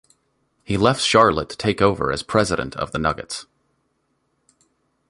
[0.63, 3.45] He left Charlotte to take over as president of the Nuggets.